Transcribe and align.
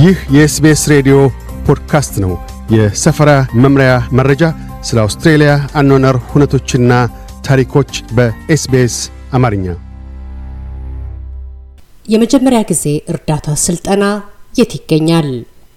ይህ 0.00 0.18
የ 0.34 0.53
SBS 0.53 0.82
ሬዲዮ 0.92 1.16
ፖድካስት 1.66 2.14
ነው። 2.24 2.32
የሰፈራ 2.70 3.30
መምሪያ 3.62 3.92
መረጃ፣ 4.18 4.42
ስለ 4.82 4.98
አውስትሬልያ 5.02 5.50
አኗኗር 5.74 6.16
ሁነቶችና 6.30 6.92
ታሪኮች 7.44 7.90
በ 8.16 8.48
SBS 8.48 8.96
አማርኛ። 9.32 9.66
የመጀመሪያ 12.06 12.60
ጊዜ 12.70 12.84
እርዳታ 13.12 13.56
ስልጠና 13.64 14.04
የት 14.54 14.72
ይገኛል? 14.78 15.28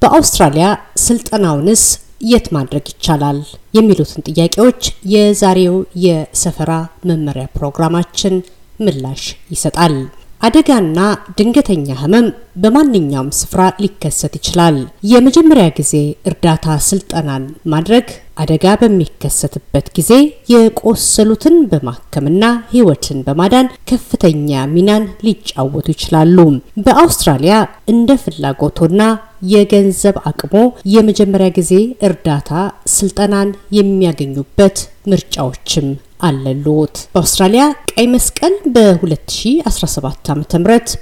በአውስትራሊያ 0.01 0.67
ስልጠናውንስ 1.03 1.83
የት 2.23 2.47
ማድረግ 2.51 2.85
ይቻላል? 2.93 3.39
የሚሉትን 3.77 4.25
ጥያቄዎች 4.29 4.81
የዛሬው 5.13 5.75
የሰፈራ 6.05 6.71
መመሪያ 7.05 7.45
ፕሮግራማችን 7.57 8.35
ምላሽ 8.79 9.23
ይሰጣል። 9.51 9.95
አደጋና 10.43 10.99
ድንገተኛ 11.37 11.87
ህመም 11.99 12.25
በማንኛውም 12.63 13.29
ስፍራ 13.37 13.61
ሊከሰት 13.83 14.33
ይችላል። 14.39 14.77
የመጀመሪያ 15.11 15.65
ጊዜ 15.77 15.93
እርዳታ 16.29 16.75
ስልጠናን 16.87 17.43
ማድረግ 17.73 18.07
አደጋ 18.37 18.65
በሚከሰትበት 18.81 19.87
ጊዜ 19.97 20.11
የቆሰሉትን 20.53 21.55
በማከምና 21.71 22.43
ህይወትን 22.71 23.19
በማዳን 23.27 23.71
ከፍተኛ 23.91 24.61
ሚናን 24.73 25.05
ሊጫወቱ 25.27 25.87
ይችላሉ። 25.95 26.37
በአውስትራሊያ 26.85 27.55
እንደ 27.93 28.17
ፍላጎቶና 28.23 29.01
የገንዘብ 29.53 30.17
አቅሞ 30.29 30.55
የመጀመሪያ 30.93 31.49
ጊዜ 31.57 31.71
እርዳታ 32.07 32.51
ስልጠናን 32.93 33.49
የሚያገኙበት 33.77 34.77
ምርጫዎችም 35.11 35.87
አለሎት። 36.23 36.95
በአውስትራሊያ 37.13 37.63
ቀይ 37.91 38.07
መስቀል 38.13 38.53
በ2017 38.75 40.29
ዓ 40.29 40.35
ም 40.35 40.43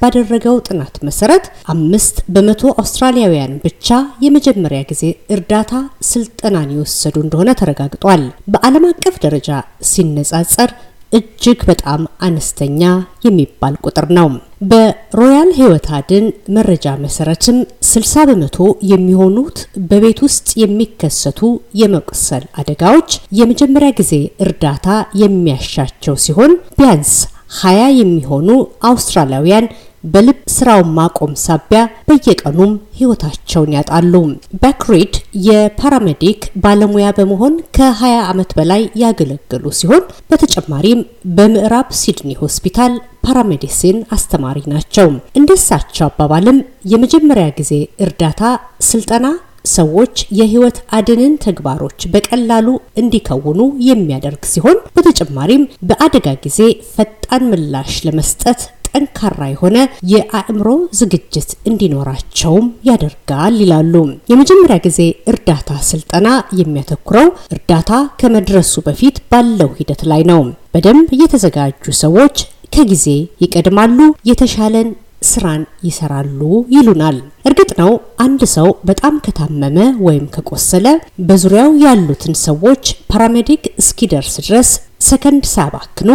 ባደረገው 0.02 0.56
ጥናት 0.68 0.96
መሰረት 1.08 1.46
አምስት 1.74 2.16
በመቶ 2.34 2.64
አውስትራሊያውያን 2.82 3.54
ብቻ 3.66 3.90
የመጀመሪያ 4.26 4.82
ጊዜ 4.92 5.04
እርዳታ 5.36 5.74
ስልጠናን 6.10 6.72
የወሰዱ 6.76 7.18
እንደሆነ 7.24 7.50
ተረጋግጧል። 7.62 8.24
በዓለም 8.54 8.88
አቀፍ 8.92 9.18
ደረጃ 9.26 9.50
ሲነጻጸር 9.92 10.72
እጅግ 11.14 11.60
በጣም 11.70 12.02
አነስተኛ 12.26 12.82
የሚባል 13.26 13.74
ቁጥር 13.86 14.06
ነው። 14.18 14.28
በሮያል 14.72 15.50
ህይወት 15.58 15.88
አድን 15.98 16.26
መረጃ 16.56 16.94
መሰረትም 17.04 17.58
60 17.88 18.26
በመቶ 18.30 18.58
የሚሆኑት 18.92 19.58
በቤት 19.90 20.20
ውስጥ 20.26 20.48
የሚከሰቱ 20.62 21.42
የመቁሰል 21.82 22.44
አደጋዎች 22.62 23.10
የመጀመሪያ 23.40 23.92
ጊዜ 24.00 24.14
እርዳታ 24.46 24.88
የሚያሻቸው 25.24 26.18
ሲሆን 26.26 26.52
ቢያንስ 26.80 27.14
20 27.60 27.88
የሚሆኑ 28.00 28.50
አውስትራሊያውያን 28.92 29.66
በልብ 30.04 30.40
ስራውን 30.54 30.90
ማቆም 30.98 31.34
ሳቢያ 31.44 31.80
በየቀኑም 32.08 32.72
ህይወታቸውን 33.00 33.74
ያጣሉ። 33.76 34.14
ባክ 34.62 34.91
ሪድ 34.91 35.14
የ 35.48 35.65
paramedic 35.65 36.42
ባለሙያ 36.64 37.08
በመሆን 37.18 37.56
ከ20 37.78 38.12
ዓመት 38.30 38.52
በላይ 38.58 38.82
ያገለገሉ 39.04 39.66
ሲሆን 39.80 40.04
በተጨማሪም 40.32 41.02
በምዕራብ 41.38 41.90
ሲድኒ 42.02 42.32
ሆስፒታል 42.42 42.96
paramedicine 43.26 43.98
አስተማሪ 44.16 44.58
ናቸው። 44.74 45.08
እንደሳቸው 45.40 46.06
አባባልም 46.08 46.60
የመጀመሪያ 46.94 47.48
ጊዜ 47.60 47.74
እርዳታ 48.06 48.42
ስልጠና 48.88 49.26
ሰዎች 49.72 50.16
የህይወት 50.38 50.78
አድንን 50.98 51.34
ተግባሮች 51.44 52.00
በቀላሉ 52.14 52.68
እንዲከውኑ 53.02 53.60
የሚያደርግ 53.88 54.44
ሲሆን 54.52 54.78
በተጨማሪም 54.96 55.64
በአደጋ 55.90 56.28
ጊዜ 56.46 56.60
ፈጣን 56.96 57.44
ምላሽ 57.52 57.94
ለመስጠት 58.08 58.62
ጠንካራ 58.94 59.42
የሆነ 59.50 59.78
የአእምሮ 60.12 60.68
ዝግጅት 61.00 61.50
እንዲኖራቸውም 61.72 62.66
ያደርጋል 62.90 63.56
ይላሉ። 63.62 63.94
የመጀመሪያ 64.32 64.78
ጊዜ 64.86 65.00
እርዳታ 65.32 65.70
ስልጠና 65.90 66.28
የሚያተኩረው 66.60 67.28
እርዳታ 67.56 67.92
ከመድረሱ 68.22 68.74
በፊት 68.88 69.18
ባለው 69.32 69.72
ሂደት 69.80 70.04
ላይ 70.12 70.24
ነው። 70.32 70.42
በደንብ 70.76 71.08
የተዘጋጁ 71.22 71.86
ሰዎች 72.04 72.36
ከጊዜ 72.74 73.06
ይቀድማሉ፣ 73.44 73.98
የተሻለን 74.30 74.90
ስራን 75.24 75.64
ይሰራሉ 75.88 76.40
ይሉናል። 76.76 77.18
እርግጥ 77.46 77.72
ነው 77.82 77.92
አንድ 78.26 78.42
ሰው 78.54 78.70
በጣም 78.90 79.16
ከታመመ 79.26 79.78
ወይም 80.06 80.26
ከቆሰለ 80.36 80.88
በዙሪያው 81.28 81.72
ያሉትን 81.84 82.36
ሰዎች 82.46 82.84
paramedic 83.12 83.64
እስኪደርስ 83.82 84.36
ድረስ 84.42 84.70
ሰከንድ 85.02 85.46
ሳያባክኑ 85.52 86.10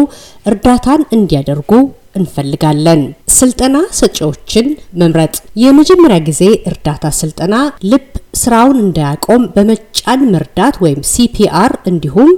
እርዳታን 0.47 1.03
እንዲያደርጉ 1.17 1.71
እንፈልጋለን። 2.17 3.03
ስልጠና 3.37 3.77
ሰጪዎችን 3.93 4.67
መምረጥ። 4.95 5.35
የመጀመሪያ 5.57 6.19
ጊዜ 6.29 6.43
እርዳታ 6.71 7.11
ስልጠና 7.19 7.55
ልብ 7.85 8.07
ስራውን 8.37 8.79
እንዳያቆም 8.83 9.43
በመጫን 9.55 10.21
መርዳት 10.33 10.77
ወይም 10.85 11.01
CPR 11.11 11.73
እንዲሁም 11.91 12.31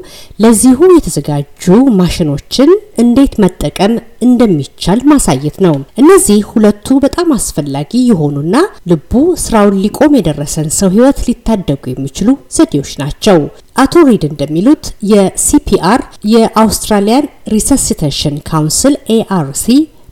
ለዚሁ 0.43 0.79
የተዘጋጁ 0.93 1.65
ማሽኖችን 1.99 2.71
እንዴት 3.03 3.35
መጠቀም 3.45 3.95
እንደሚቻል 4.23 5.01
ማሳየት 5.11 5.57
ነው። 5.67 5.75
እነዚህ 6.03 6.41
ሁለቱ 6.53 6.99
በጣም 7.05 7.29
አስፈላጊ 7.37 7.93
የሆኑና 8.09 8.57
ልቡ 8.93 9.13
ስራውን 9.45 9.79
ሊቆም 9.85 10.17
የደረሰን 10.19 10.69
ሰው 10.79 10.91
ህይወት 10.95 11.21
ሊታደጉ 11.29 11.83
የሚችሉ 11.91 12.29
ዘዴዎች 12.57 12.93
ናቸው። 13.03 13.39
አቶ 13.79 14.05
ሪድ 14.09 14.25
እንደሚሉት 14.29 14.85
የ 15.13 15.48
CPR 15.48 16.01
የ 16.33 16.49
Australian 16.49 17.27
Resuscitation 17.55 18.37
Council 18.49 18.95
ARC 19.15 19.67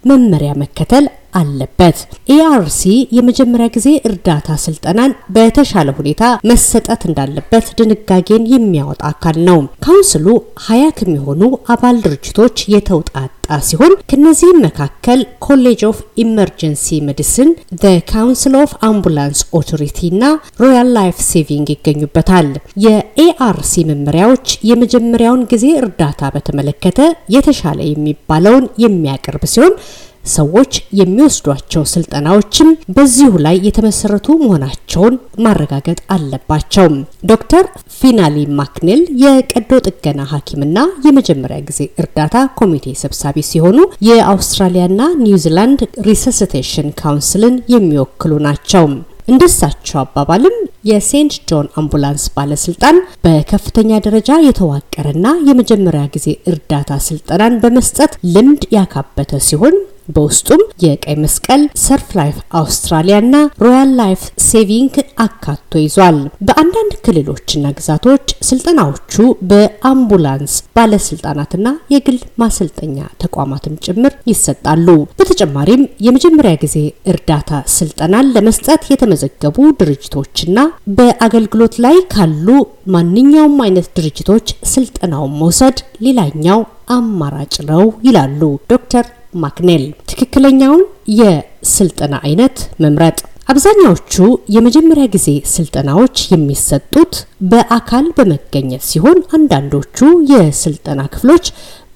መመሪያ 0.05 0.51
መከተል 0.61 1.05
አለበት። 1.37 1.99
ARC 2.34 2.83
የመጀመሪያ 3.17 3.69
ጊዜ 3.75 3.89
እርዳታ 4.09 4.59
ስልጠናን 4.65 5.13
በተሻለ 5.37 5.89
ሁኔታ 5.99 6.23
መሰጠት 6.51 7.03
እንዳለበት 7.09 7.67
ድንጋጌን 7.79 8.45
የሚያወጣ 8.53 9.03
አካል 9.11 9.39
ነው። 9.49 9.59
ካውንስሉ 9.87 10.27
ሀያ 10.67 10.85
ከሚሆኑ 10.99 11.43
አባል 11.75 11.97
ድርጅቶች 12.07 12.57
የተውጣጣ 12.75 13.33
ሲሆን 13.67 13.93
ከነዚህም 14.11 14.63
መካከል 14.65 15.21
College 15.47 15.81
of 15.89 15.99
Emergency 16.23 16.87
Medicine፣ 17.07 17.51
the 17.81 17.93
Council 18.11 18.55
of 18.62 18.73
Ambulance 18.89 19.41
Authority 19.59 19.99
እና 20.11 20.25
Royal 20.62 20.89
Life 20.97 21.19
Saving 21.29 21.69
ይገኙበታል። 21.75 22.49
የ 22.87 23.26
ARC 23.26 23.84
መመሪያዎች 23.91 24.35
የመጀመሪያውን 24.71 25.45
ጊዜ 25.53 25.67
እርዳታ 25.81 26.05
በተመለከተ 26.35 27.01
የተሻለ 27.37 27.79
የሚባለውን 27.89 28.67
የሚያቀርብ 28.85 29.45
ሲሆን 29.53 29.75
ሰዎች 30.33 30.73
የሚወስዷቸው 31.01 31.83
ስልጠናዎችም 31.93 32.69
በዚሁ 32.97 33.33
ላይ 33.47 33.57
የተመሰረቱ 33.67 34.37
መሆናቸውን 34.43 35.15
ማረጋገጥ 35.45 35.99
አለባቸው። 36.17 36.87
ዶክተር 37.31 37.65
ፊናሊ 37.99 38.37
ማክኔል 38.59 39.03
የቀዶ 39.23 39.81
ጥገና 39.89 40.21
ሐኪምና 40.33 40.79
የመጀመሪያ 41.07 41.59
ጊዜ 41.69 41.81
እርዳታ 42.03 42.35
ኮሚቴ 42.61 42.95
ሰብሳቢ 43.03 43.45
ሲሆኑ 43.51 43.79
የአውስትራሊያና 44.09 45.01
ኒውዚላንድ 45.25 45.81
Resuscitation 46.09 46.89
Council 47.01 47.44
ን 47.44 47.57
የሚወክሉ 47.75 48.33
ናቸው። 48.47 48.87
እንደሳቸው 49.29 49.99
አባባልም 50.03 50.57
የ 50.91 51.12
St 51.12 51.34
John 51.49 51.67
Ambulance 51.81 52.25
ባለስልጣን 52.35 52.97
በከፍተኛ 53.25 53.99
ደረጃ 54.05 54.31
የተዋቀረና 54.45 55.27
የመጀመሪያ 55.49 56.03
ጊዜ 56.15 56.29
እርዳታ 56.51 56.99
ስልጠናን 57.07 57.57
በመስጠት 57.63 58.13
ልምድ 58.35 58.65
ያካበተ 58.77 59.41
ሲሆን 59.49 59.77
በውስጡም 60.09 60.62
የቀይ 60.84 61.17
መስቀል፣ 61.21 61.62
Surf 61.83 62.09
Life 62.19 62.37
Australia 62.61 63.17
እና 63.22 63.37
Royal 63.62 63.91
Life 64.01 64.21
Saving 64.47 64.95
አካቶ 65.25 65.55
ይዟል። 65.83 66.19
በአንዳንድ 66.47 66.93
ክልሎችና 67.06 67.72
ግዛቶች 67.78 68.15
ስልጠናዎቹ 68.49 69.15
በአምቡላንስ 69.50 70.55
ባለስልጣናትና 70.77 71.65
የግል 71.95 72.19
ማሰልጠኛ 72.43 72.97
ተቋማትም 73.25 73.75
ጭምር 73.86 74.13
ይሰጣሉ። 74.31 74.89
በተጨማሪም 75.21 75.83
የመጀመሪያ 76.07 76.54
ጊዜ 76.65 76.77
እርዳታ 77.13 77.51
ስልጠናን 77.77 78.33
ለመስጠት 78.36 78.83
የተመዘገቡ 78.92 79.59
ድርጅቶችና 79.81 80.59
በአገልግሎት 80.98 81.77
ላይ 81.86 81.98
ካሉ 82.13 82.48
ማንኛውም 82.95 83.59
አይነት 83.65 83.89
ድርጅቶች 83.97 84.47
ስልጠናውን 84.72 85.36
መውሰድ 85.41 85.78
ሌላኛው 86.07 86.60
አማራጭ 86.97 87.54
ነው 87.71 87.84
ይላሉ 88.07 88.41
ዶክተር 88.72 89.04
ማክኔል 89.34 89.83
ትክክለኛውን 90.11 90.84
የስልጠና 91.21 92.15
አይነት 92.27 92.57
መምረጥ። 92.84 93.19
አብዛኛዎቹ 93.49 94.15
የመጀመሪያ 94.55 95.07
ጊዜ 95.13 95.28
ስልጠናዎች 95.53 96.17
የሚሰጡት 96.33 97.13
በአካል 97.51 98.07
በመገኘት 98.17 98.84
ሲሆን 98.89 99.19
አንዳንዶቹ 99.37 99.99
የስልጠና 100.33 101.03
ክፍሎች 101.13 101.47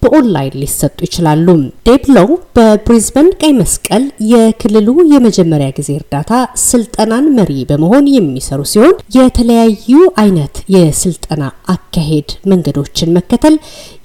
በኦንላይን 0.03 0.55
ሊሰጡ 0.61 0.99
ይችላሉ። 1.06 1.47
ዴብ 1.87 2.10
ሎው 2.10 2.29
በብሪዝበን 2.56 3.27
ቀይ 3.41 3.53
መስቀል 3.59 4.05
የክልሉ 4.31 4.88
የመጀመሪያ 5.12 5.69
ጊዜ 5.79 5.91
እርዳታ 5.99 6.31
ስልጠናን 6.65 7.26
መሪ 7.38 7.53
በመሆን 7.71 8.06
የሚሰሩ 8.15 8.62
ሲሆን 8.73 8.94
የተለያዩ 9.17 9.91
አይነት 10.23 10.56
የስልጠና 10.75 11.43
አካሄድ 11.75 12.31
መንገዶችን 12.53 13.15
መከተል 13.19 13.56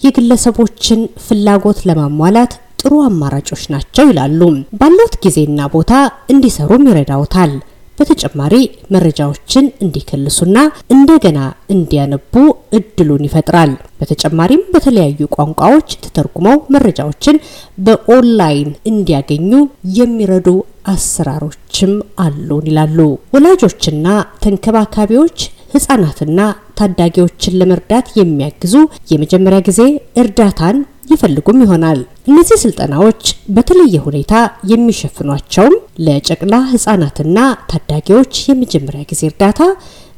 የግለሰቦችን 0.05 0.99
ፍላጎት 1.27 1.79
ለማሟላት 1.89 2.53
ጥሩ 2.85 2.95
አማራጮች 3.05 3.63
ናቸው 3.73 4.05
ይላሉ። 4.09 4.41
ባሉት 4.79 5.13
ጊዜና 5.23 5.61
ቦታ 5.73 5.93
እንዲሰሩም 6.33 6.83
ይረዳውታል። 6.89 7.53
በተጨማሪ 7.97 8.53
መረጃዎችን 8.93 9.65
እንዲከልሱና 9.83 10.57
እንደገና 10.95 11.39
እንዲያነቡ 11.75 12.33
እድሉን 12.77 13.25
ይፈጥራል። 13.27 13.71
በተጨማሪም 13.99 14.63
በተለያዩ 14.73 15.27
ቋንቋዎች 15.35 15.89
ተተርጉመው 16.03 16.57
መረጃዎችን 16.75 17.37
በኦንላይን 17.85 18.71
እንዲያገኙ 18.91 19.51
የሚረዱ 19.99 20.49
አሰራሮችም 20.93 21.93
አሉን 22.25 22.67
ይላሉ። 22.71 22.99
ወላጆችና 23.35 24.07
ተንከባካቢዎች 24.45 25.37
ህጻናትና 25.73 26.39
ታዳጊዎችን 26.79 27.57
ለመርዳት 27.59 28.07
የሚያግዙ 28.19 28.75
የመጀመሪያ 29.11 29.59
ጊዜ 29.67 29.81
እርዳታን 30.17 30.77
ይፈልጉም 31.05 31.61
ይሆናል። 31.63 31.99
እነዚህ 32.27 32.57
ስልጠናዎች 32.63 33.21
በተለየ 33.55 33.95
ሁኔታ 34.05 34.33
የሚሸፍኗቸውም 34.71 35.75
ለጨቅላ 36.05 36.55
ህጻናትና 36.71 37.37
ታዳጊዎች 37.71 38.33
የመጀመሪያ 38.49 39.03
ጊዜ 39.11 39.23
እርዳታ 39.29 39.59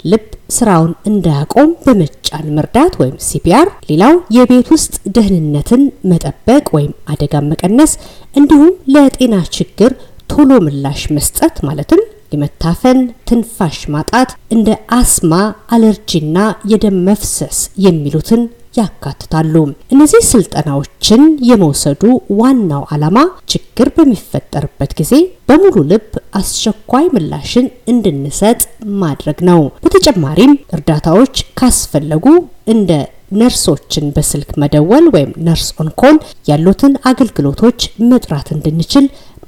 ልብ 0.06 0.26
ስራውን 0.56 0.92
እንዳያቆም 1.10 1.70
በመጫን 1.84 2.46
መርዳት 2.58 2.94
ወይም 3.02 3.16
ሲፒአር፣ 3.28 3.68
ሌላው 3.90 4.16
የቤት 4.36 4.68
ውስጥ 4.74 4.94
ደህንነትን 5.16 5.82
መጠበቅ 6.12 6.66
ወይም 6.76 6.94
አደጋ 7.14 7.42
መቀነስ፣ 7.50 7.94
እንዲሁም 8.36 8.72
ለጤና 8.96 9.36
ችግር 9.58 9.92
ቶሎ 10.30 10.52
ምላሽ 10.66 11.02
መስጠት 11.18 11.58
ማለትም 11.68 12.02
የመታፈን፣ 12.32 13.00
ትንፋሽ 13.28 13.80
ማጣት፣ 13.94 14.30
እንደ 14.52 14.70
አስማ፣ 14.98 15.34
አለርጂና 15.76 16.38
የደም 16.72 16.98
መፍሰስ 17.08 17.58
የሚሉትን 17.86 18.44
ያካትታሉ። 18.78 19.54
እነዚህ 19.94 20.22
ስልጠናዎችን 20.30 21.22
የመውሰዱ 21.50 22.04
ዋናው 22.40 22.84
ዓላማ 22.94 23.18
ችግር 23.52 23.88
በሚፈጠርበት 23.96 24.92
ጊዜ 25.00 25.14
በሙሉ 25.50 25.76
ልብ 25.92 26.10
አስቸኳይ 26.40 27.06
ምላሽን 27.16 27.68
እንድንሰጥ 27.94 28.60
ማድረግ 29.02 29.40
ነው። 29.50 29.62
በተጨማሪም 29.86 30.54
እርዳታዎች 30.78 31.36
ካስፈለጉ 31.60 32.26
እንደ 32.68 32.92
ነርሶችን 33.38 34.06
በስልክ 34.16 34.50
መደወል 34.62 35.06
ወይም 35.14 35.32
nurse 35.48 35.68
on 35.82 35.94
call 35.94 36.18
ያሉትን 36.48 36.94
አገልግሎቶች 37.10 37.80
መጥራት 38.12 38.48
እንድንችል 38.56 39.06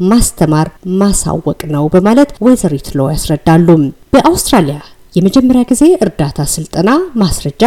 ማስተማር፣ 0.09 0.67
ማሳወቅ 0.99 1.59
ነው 1.71 1.85
በማለት 1.93 2.31
ወይዘሪት 2.45 2.87
ሎ 2.97 3.09
ያስረዳሉ። 3.11 3.67
በአውስትራሊያ 4.13 4.77
የመጀመሪያ 5.15 5.61
ጊዜ 5.69 5.83
እርዳታ 6.05 6.39
ስልጠና 6.53 6.89
ማስረጃ 7.21 7.63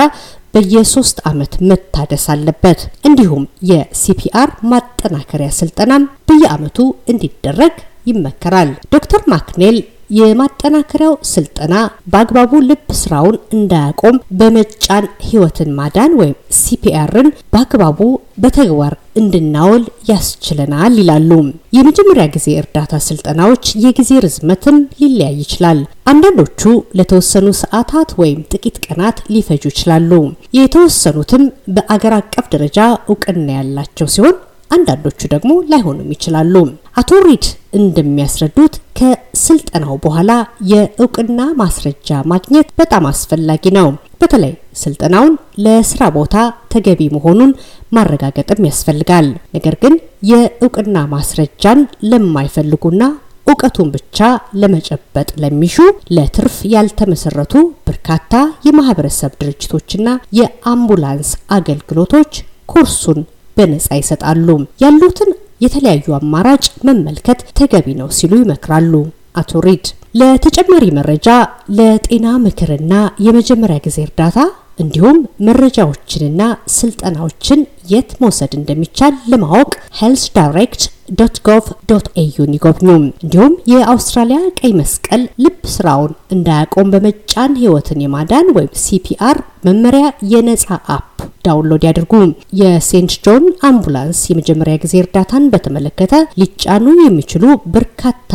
በየሶስት 0.55 1.19
ዓመት 1.31 1.53
መታደስ 1.69 2.25
አለበት። 2.33 2.81
እንዲሁም 3.09 3.45
የ 3.71 4.03
CPR 4.03 4.51
ማጠናከሪያ 4.73 5.51
ስልጠናም 5.59 6.05
በየዓመቱ 6.29 6.79
እንዲደረግ 7.13 7.75
ይመከራል። 8.07 8.71
ዶክተር 8.95 9.23
ማክኔል 9.33 9.77
የማጠናከሪያው 10.13 11.15
ስልጠና 11.31 11.75
በአግባቡ 12.13 12.61
ልብ 12.67 12.89
ስራውን 13.01 13.37
እንዳያቆም 13.57 14.17
በመጫን 14.41 15.05
ህይወትን 15.27 15.71
ማዳን 15.79 16.13
ወይም 16.21 16.35
ሲፒአርን 16.59 17.29
በአግባቡ 17.53 17.99
በተግባር 18.43 18.93
እንድናውል 19.17 19.83
ያስችለናል 20.11 20.93
ይላሉ። 21.01 21.31
የመጀመሪያ 21.77 22.25
ጊዜ 22.37 22.49
እርዳታ 22.61 23.01
ስልጠናዎች 23.07 23.65
የጊዜ 23.85 24.21
ርዝመትም 24.27 24.79
ሊለያይ 25.01 25.37
ይችላል። 25.43 25.81
አንዳንዶቹ 26.13 26.63
ለተወሰኑ 26.99 27.49
ሰዓታት 27.63 28.13
ወይም 28.21 28.41
ጥቂት 28.53 28.79
ቀናት 28.87 29.19
ሊፈጁ 29.35 29.65
ይችላሉ። 29.73 30.11
የተወሰኑትም 30.59 31.45
በአገር 31.77 32.15
አቀፍ 32.19 32.47
ደረጃ 32.55 32.79
እውቅና 33.09 33.47
ያላቸው 33.59 34.09
ሲሆን 34.15 34.37
አንዳንዶቹ 34.71 35.21
ደግሞ 35.33 35.53
ላይሆኑም 35.71 36.13
ይችላሉ። 36.15 36.55
አቶ 37.01 37.11
ሪድ 37.27 37.47
እንደሚያስረዱት 37.79 38.75
ከስልጠናው 39.03 39.95
በኋላ 40.03 40.33
የእውቅና 40.71 41.41
ማስረጃ 41.61 42.19
ማግኘት 42.33 42.69
በጣም 42.81 43.05
አስፈላጊ 43.11 43.65
ነው። 43.77 43.89
በተለይ 44.21 44.53
ስልጠናውን 44.83 45.33
ለስራ 45.65 46.03
ቦታ 46.17 46.35
ተገቢ 46.73 47.01
መሆኑን 47.15 47.51
ማረጋገጥም 47.97 48.67
ያስፈልጋል። 48.69 49.27
ነገር 49.57 49.75
ግን 49.83 49.95
የእውቅና 50.31 50.97
ማስረጃን 51.15 51.81
ለማይፈልጉና 52.13 53.03
እውቀቱን 53.47 53.89
ብቻ 53.97 54.19
ለመጨበጥ 54.61 55.29
ለሚሹ 55.43 55.77
ለትርፍ 56.17 56.57
ያልተመሰረቱ 56.75 57.55
በርካታ 57.89 58.33
የማህበረሰብ 58.69 59.33
ድርጅቶችና 59.43 60.09
የአምቡላንስ 60.39 61.31
አገልግሎቶች 61.57 62.33
ኮርሱን 62.69 63.21
በነጻ 63.57 63.89
ይሰጣሉ። 63.99 64.49
ያሉትን 64.85 65.33
የተለያዩ 65.63 66.15
አማራጭ 66.19 66.65
መመልከት 66.89 67.41
ተገቢ 67.59 67.89
ነው 68.01 68.09
ሲሉ 68.19 68.33
ይመክራሉ 68.43 68.95
አቶ 69.41 69.61
ሪድ። 69.67 69.87
ለተጨማሪ 70.21 70.85
መረጃ 70.97 71.29
ለጤና 71.77 72.27
ምክርና 72.45 72.95
የመጀመሪያ 73.27 73.79
ጊዜ 73.87 73.99
እርዳታ 74.07 74.39
እንዲሁም 74.79 75.17
መረጃዎችንና 75.47 76.43
ስልጠናዎችን 76.77 77.61
የት 77.93 78.11
መውሰድ 78.23 78.53
እንደሚቻል 78.59 79.15
ለማወቅ 79.33 79.71
healthdirect 79.99 80.25
dot 80.37 80.83
gov 81.19 81.37
dot 81.49 81.67
au 81.91 82.07
ን 82.23 82.53
ይጎብኙ። 82.57 82.89
እንዲሁም 83.23 83.55
የአውስትራሊያ 83.73 84.39
ቀይ 84.61 84.73
መስቀል 84.81 85.23
ልብ 85.45 85.59
ስራውን 85.75 86.13
እንዳያቆም 86.37 86.93
በመጫን 86.95 87.59
ህይወትን 87.61 88.03
የማዳን 88.05 88.49
ወይም 88.57 88.73
CPR 88.85 89.39
መመሪያ 89.69 90.05
የነጻ 90.33 90.67
app 90.97 91.12
download 91.45 91.85
ያድርጉ። 91.89 92.13
የ 92.61 92.88
St 92.88 93.15
John 93.27 93.45
Ambulance 93.69 94.21
የመጀመሪያ 94.31 94.77
ጊዜ 94.83 94.95
እርዳታን 95.03 95.51
በተመለከተ 95.53 96.13
ሊጫኑ 96.43 96.87
የሚችሉ 97.01 97.45
በርካታ 97.75 98.33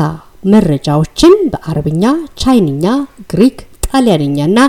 መረጃዎችን 0.51 1.33
በአረብኛ፣ 1.53 2.03
ቻይንኛ፣ 2.41 2.85
ግሪክ 3.31 3.57
ጣሊያንኛና 3.87 4.59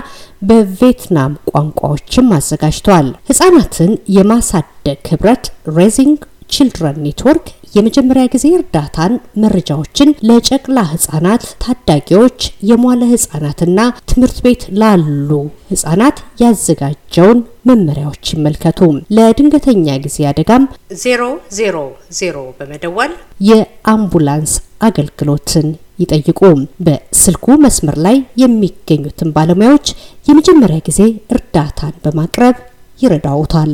በቪየትናም 0.49 1.31
ቋንቋዎችም 1.51 2.27
አዘጋጅተዋል። 2.37 3.07
ህጻናትን 3.29 3.91
የማሳደግ 4.15 5.01
ህብረት 5.11 5.45
Raising 5.77 6.19
Children 6.49 6.99
Network 7.05 7.47
የመጀመሪያ 7.73 8.23
ጊዜ 8.33 8.45
እርዳታን 8.55 9.13
መረጃዎችን 9.41 10.13
ለጨቅላ 10.29 10.79
ህጻናት፣ 10.91 11.43
ታዳጊዎች፣ 11.63 12.39
የሟለ 12.69 13.01
ህጻናትና 13.11 13.79
ትምህርት 14.11 14.37
ቤት 14.45 14.63
ላሉ 14.81 15.29
ህጻናት 15.71 16.17
ያዘጋጀውን 16.43 17.39
መመሪያዎች 17.69 18.31
ይመልከቱ። 18.33 18.79
ለድንገተኛ 19.17 19.97
ጊዜ 20.05 20.17
አደጋም 20.29 20.65
ዜሮ 21.03 21.21
ዜሮ 21.59 21.75
ዜሮ 22.19 22.37
በመደወል 22.59 23.13
የአምቡላንስ 23.49 24.53
አገልግሎትን 24.89 25.69
ይጠይቁ። 25.99 26.41
በስልኩ 26.85 27.45
መስመር 27.63 27.97
ላይ 28.05 28.17
የሚገኙትን 28.43 29.33
ባለሙያዎች 29.35 29.87
የመጀመሪያ 30.25 30.79
ጊዜ 30.87 31.01
እርዳታን 31.35 31.95
በማቅረብ 32.05 32.57
ይረዳውታል። 32.99 33.73